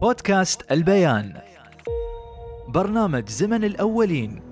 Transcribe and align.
بودكاست 0.00 0.72
البيان. 0.72 1.40
برنامج 2.68 3.28
زمن 3.28 3.64
الأولين. 3.64 4.42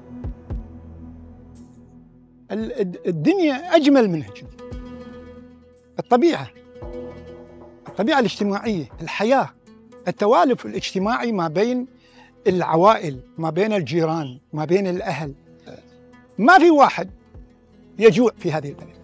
ال- 2.50 2.80
الد- 2.80 3.00
الدنيا 3.06 3.54
أجمل 3.76 4.10
منها 4.10 4.28
كذي 4.30 4.48
الطبيعة. 5.98 6.48
الطبيعة 7.88 8.18
الاجتماعية 8.18 8.88
الحياة 9.02 9.48
التوالف 10.08 10.66
الاجتماعي 10.66 11.32
ما 11.32 11.48
بين 11.48 11.86
العوائل 12.46 13.20
ما 13.38 13.50
بين 13.50 13.72
الجيران 13.72 14.40
ما 14.52 14.64
بين 14.64 14.86
الأهل. 14.86 15.34
ما 16.38 16.58
في 16.58 16.70
واحد 16.70 17.10
يجوع 17.98 18.30
في 18.38 18.52
هذه 18.52 18.68
البلد 18.68 18.98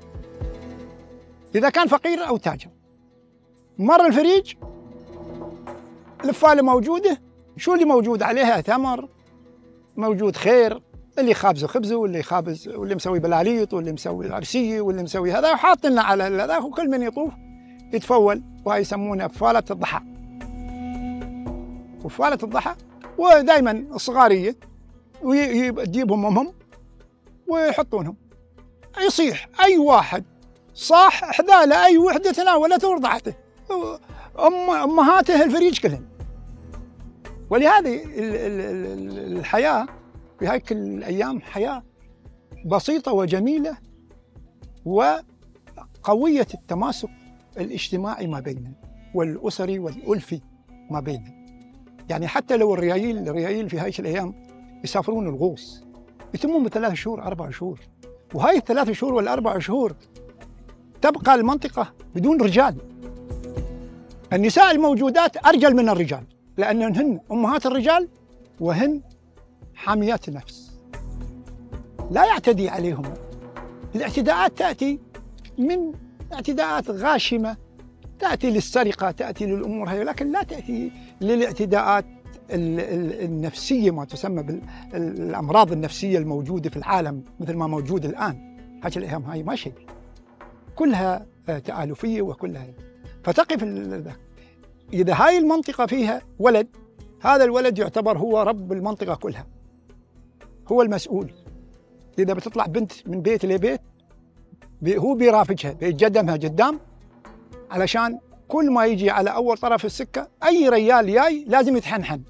إذا 1.54 1.70
كان 1.70 1.86
فقير 1.86 2.28
أو 2.28 2.36
تاجر. 2.36 2.68
مر 3.78 4.06
الفريج 4.06 4.54
الفالة 6.28 6.62
موجودة. 6.62 7.20
شو 7.56 7.74
اللي 7.74 7.84
موجود؟ 7.84 8.22
عليها 8.22 8.60
تمر 8.60 9.08
موجود 9.96 10.36
خير 10.36 10.82
اللي 11.18 11.34
خابزه 11.34 11.66
خبزه 11.66 11.96
واللي 11.96 12.22
خابز 12.22 12.68
واللي 12.68 12.94
مسوي 12.94 13.18
بلاليط 13.18 13.74
واللي 13.74 13.92
مسوي 13.92 14.32
عرسية 14.32 14.80
واللي 14.80 15.02
مسوي 15.02 15.32
هذا 15.32 15.52
وحاط 15.52 15.86
لنا 15.86 16.02
على 16.02 16.22
هذا 16.24 16.58
وكل 16.58 16.90
من 16.90 17.02
يطوف 17.02 17.32
يتفول 17.92 18.42
وهي 18.64 18.80
يسمونها 18.80 19.28
فالة 19.28 19.64
الضحى. 19.70 20.00
وفالة 22.04 22.38
الضحى 22.42 22.74
ودائما 23.18 23.70
الصغارية 23.70 24.56
ويجيبهم 25.22 26.26
أمهم 26.26 26.52
ويحطونهم. 27.46 28.16
يصيح 29.06 29.48
أي 29.64 29.78
واحد 29.78 30.24
صاح 30.74 31.24
حذاله 31.24 31.86
اي 31.86 31.98
وحدة 31.98 32.32
تناولته 32.32 32.88
ورضعته 32.88 33.34
ام 34.38 34.70
أمهاته 34.70 35.44
الفريج 35.44 35.80
كلهم. 35.80 36.13
ولهذه 37.50 38.04
ال- 38.04 38.36
ال- 38.36 38.60
ال- 39.08 39.36
الحياة 39.38 39.86
في 40.38 40.48
هيك 40.48 40.72
الأيام 40.72 41.40
حياة 41.40 41.82
بسيطة 42.66 43.12
وجميلة 43.12 43.76
وقوية 44.84 46.46
التماسك 46.54 47.08
الاجتماعي 47.56 48.26
ما 48.26 48.40
بيننا 48.40 48.72
والأسري 49.14 49.78
والألفي 49.78 50.40
ما 50.90 51.00
بيننا. 51.00 51.44
يعني 52.10 52.26
حتى 52.26 52.56
لو 52.56 52.74
الريايل 52.74 53.28
الريايل 53.28 53.70
في 53.70 53.80
هيك 53.80 54.00
الأيام 54.00 54.34
يسافرون 54.84 55.26
الغوص 55.28 55.84
يتمون 56.34 56.64
بثلاث 56.64 56.92
شهور 56.92 57.22
أربع 57.22 57.50
شهور. 57.50 57.80
وهاي 58.34 58.56
الثلاث 58.56 58.90
شهور 58.90 59.14
والأربع 59.14 59.58
شهور 59.58 59.94
تبقى 61.02 61.34
المنطقة 61.34 61.92
بدون 62.14 62.40
رجال. 62.40 62.76
النساء 64.32 64.70
الموجودات 64.70 65.46
أرجل 65.46 65.76
من 65.76 65.88
الرجال. 65.88 66.24
لأنهن 66.56 67.20
أمهات 67.32 67.66
الرجال 67.66 68.08
وهن 68.60 69.00
حاميات 69.74 70.28
النفس. 70.28 70.70
لا 72.10 72.24
يعتدي 72.24 72.68
عليهم 72.68 73.02
الاعتداءات 73.94 74.58
تأتي 74.58 74.98
من 75.58 75.92
اعتداءات 76.32 76.90
غاشمة 76.90 77.56
تأتي 78.18 78.50
للسرقة 78.50 79.10
تأتي 79.10 79.46
للأمور 79.46 79.88
هذه 79.88 80.02
لكن 80.02 80.32
لا 80.32 80.42
تأتي 80.42 80.92
للاعتداءات 81.20 82.04
ال- 82.50 82.80
ال- 82.80 83.24
النفسية 83.24 83.90
ما 83.90 84.04
تسمى 84.04 84.42
بالامراض 84.42 85.72
النفسية 85.72 86.18
الموجودة 86.18 86.70
في 86.70 86.76
العالم 86.76 87.22
مثل 87.40 87.54
ما 87.54 87.66
موجود 87.66 88.04
الآن. 88.04 88.56
هذه 88.84 88.96
الأيام 88.98 89.22
هاي 89.22 89.42
ما 89.42 89.56
شيء. 89.56 89.72
كلها 90.76 91.26
آه، 91.48 91.58
تآلفية 91.58 92.22
وكلها. 92.22 92.66
فتقف 93.24 93.62
إذا 94.92 95.14
هاي 95.14 95.38
المنطقة 95.38 95.86
فيها 95.86 96.22
ولد 96.38 96.66
هذا 97.22 97.44
الولد 97.44 97.78
يعتبر 97.78 98.18
هو 98.18 98.42
رب 98.42 98.72
المنطقة 98.72 99.14
كلها. 99.14 99.46
هو 100.68 100.82
المسؤول. 100.82 101.30
إذا 102.18 102.34
بتطلع 102.34 102.66
بنت 102.66 102.92
من 103.06 103.20
بيت 103.22 103.44
لبيت 103.44 103.80
بي- 104.82 104.98
هو 104.98 105.14
بيرافقها 105.14 105.72
بيتقدمها 105.72 106.34
قدام 106.34 106.80
علشان 107.70 108.18
كل 108.48 108.70
ما 108.70 108.86
يجي 108.86 109.10
على 109.10 109.30
أول 109.30 109.58
طرف 109.58 109.84
السكة 109.84 110.28
أي 110.44 110.68
ريال 110.68 111.12
جاي 111.12 111.44
لازم 111.48 111.76
يتحنحن 111.76 112.20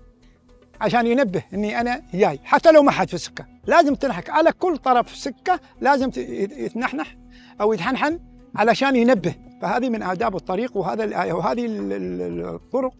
عشان 0.81 1.07
ينبه 1.07 1.43
إني 1.55 1.81
أنا 1.81 2.03
جاي. 2.15 2.41
حتى 2.45 2.73
لو 2.73 2.83
ما 2.83 2.91
حد 2.91 3.09
في 3.09 3.15
السكة 3.15 3.47
لازم 3.67 3.95
تنحك 3.95 4.31
على 4.31 4.53
كل 4.53 4.77
طرف 4.79 5.17
سكة 5.17 5.61
لازم 5.81 6.11
يتنحنح 6.17 7.17
أو 7.61 7.73
يتحنحن 7.73 8.19
علشان 8.57 8.97
ينبه. 8.97 9.35
فهذه 9.65 9.89
من 9.89 10.03
آداب 10.03 10.37
الطريق 10.37 10.77
وهذا 10.77 11.33
وهذه 11.33 11.67
ال- 11.67 11.93
ال- 11.93 12.55
الطرق 12.55 12.95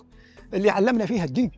اللي 0.55 0.71
علمنا 0.71 1.07
فيها 1.07 1.25
الدين. 1.25 1.51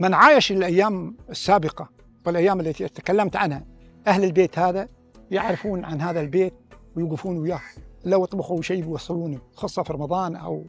من 0.00 0.14
عايش 0.14 0.52
الأيام 0.52 1.16
السابقة 1.30 1.88
والأيام 2.26 2.60
التي 2.60 2.88
تكلمت 2.88 3.36
عنها 3.36 3.64
أهل 4.06 4.24
البيت 4.24 4.58
هذا 4.58 4.88
يعرفون 5.30 5.84
عن 5.84 6.00
هذا 6.00 6.20
البيت 6.20 6.54
ويوقفون 6.96 7.38
وياه. 7.38 7.60
لو 8.04 8.24
طبخوا 8.24 8.62
شيء 8.62 8.84
يوصلونه 8.84 9.38
خاصة 9.54 9.82
في 9.82 9.92
رمضان 9.92 10.36
أو 10.36 10.64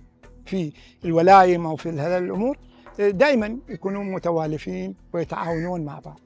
في 0.46 0.72
الولايم 1.06 1.66
أو 1.66 1.76
في 1.76 1.90
هذه 1.90 2.18
الأمور 2.18 2.58
دائما 3.00 3.58
يكونون 3.70 4.12
متوالفين 4.12 4.96
ويتعاونون 5.14 5.86
مع 5.86 6.00
بعض. 6.00 6.20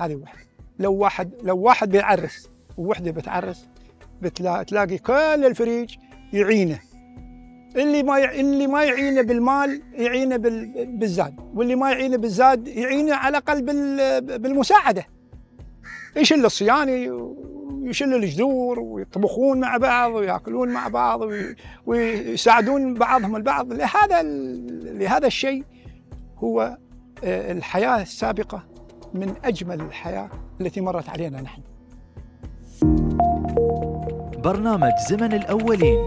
هذه 0.00 0.14
واحد 0.14 0.46
لو 0.78 0.92
واحد 0.94 1.30
لو 1.42 1.56
واحد 1.58 1.90
بيعرس 1.90 2.48
ووحدة 2.78 3.10
بتعرس 3.10 3.66
بتلا- 4.22 4.62
تلاقي 4.62 4.98
كل 4.98 5.12
الفريج 5.46 5.94
يعينه. 6.32 6.78
اللي 7.76 8.02
ما 8.02 8.18
يع... 8.18 8.32
اللي 8.32 8.66
ما 8.66 8.84
يعينه 8.84 9.22
بالمال 9.22 9.82
يعينه 9.92 10.36
بال... 10.36 10.86
بالزاد 10.98 11.34
واللي 11.54 11.74
ما 11.74 11.90
يعينه 11.90 12.16
بالزاد 12.16 12.68
يعينه 12.68 13.14
على 13.14 13.38
الاقل 13.38 13.62
بال... 13.62 14.38
بالمساعدة. 14.38 15.06
يشل 16.16 16.44
الصياني 16.44 17.10
ويشل 17.10 18.14
الجذور 18.14 18.80
ويطبخون 18.80 19.60
مع 19.60 19.76
بعض 19.76 20.12
ويأكلون 20.12 20.68
مع 20.68 20.88
بعض 20.88 21.20
وي... 21.20 21.56
ويساعدون 21.86 22.94
بعضهم 22.94 23.36
البعض. 23.36 23.72
لهذا. 23.72 24.22
لهذا 24.82 25.26
الشيء 25.26 25.64
هو 26.38 26.78
آه، 27.24 27.52
الحياة 27.52 28.02
السابقة 28.02 28.64
من 29.14 29.34
أجمل 29.44 29.80
الحياة 29.80 30.30
التي 30.60 30.80
مرت 30.80 31.08
علينا 31.08 31.40
نحن. 31.40 31.62
برنامج 34.44 34.92
زمن 35.08 35.32
الأولين. 35.32 35.98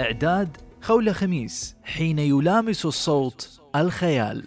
إعداد 0.00 0.56
خولة 0.86 1.12
خميس 1.12 1.76
حين 1.84 2.18
يلامس 2.18 2.86
الصوت 2.86 3.60
الخيال. 3.76 4.44